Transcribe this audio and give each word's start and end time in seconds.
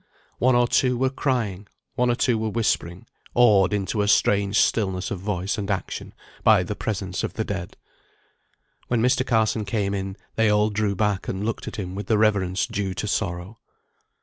_One 0.39 0.55
or 0.55 0.67
two 0.67 0.97
were 0.97 1.11
crying; 1.11 1.67
one 1.93 2.09
or 2.09 2.15
two 2.15 2.39
were 2.39 2.49
whispering; 2.49 3.05
awed 3.35 3.71
into 3.71 4.01
a 4.01 4.07
strange 4.07 4.57
stillness 4.57 5.11
of 5.11 5.19
voice 5.19 5.59
and 5.59 5.69
action 5.69 6.15
by 6.43 6.63
the 6.63 6.75
presence 6.75 7.23
of 7.23 7.33
the 7.33 7.43
dead. 7.43 7.77
When 8.87 9.03
Mr. 9.03 9.23
Carson 9.23 9.63
came 9.63 9.93
in 9.93 10.17
they 10.37 10.49
all 10.49 10.71
drew 10.71 10.95
back 10.95 11.27
and 11.27 11.45
looked 11.45 11.67
at 11.67 11.75
him 11.75 11.93
with 11.93 12.07
the 12.07 12.17
reverence 12.17 12.65
due 12.65 12.95
to 12.95 13.07
sorrow. 13.07 13.59